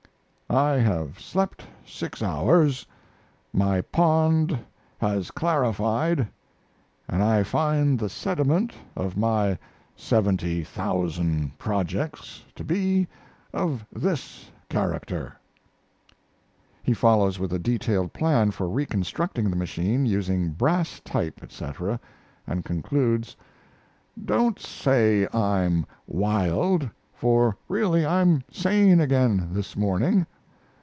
I 0.53 0.79
have 0.79 1.17
slept 1.17 1.63
6 1.85 2.21
hours, 2.21 2.85
my 3.53 3.79
pond 3.79 4.59
has 4.99 5.31
clarified, 5.31 6.27
and 7.07 7.23
I 7.23 7.41
find 7.43 7.97
the 7.97 8.09
sediment 8.09 8.73
of 8.97 9.15
my 9.15 9.57
70,000 9.95 11.57
projects 11.57 12.43
to 12.55 12.65
be 12.65 13.07
of 13.53 13.85
this 13.93 14.51
character: 14.67 15.37
He 16.83 16.93
follows 16.93 17.39
with 17.39 17.53
a 17.53 17.59
detailed 17.59 18.11
plan 18.11 18.51
for 18.51 18.67
reconstructing 18.67 19.49
the 19.49 19.55
machine, 19.55 20.05
using 20.05 20.49
brass 20.49 20.99
type, 20.99 21.39
etc., 21.41 21.97
and 22.45 22.65
concludes: 22.65 23.37
Don't 24.25 24.59
say 24.59 25.29
I'm 25.33 25.85
wild. 26.07 26.89
For 27.13 27.55
really 27.69 28.05
I'm 28.05 28.43
sane 28.51 28.99
again 28.99 29.47
this 29.53 29.77
morning. 29.77 30.25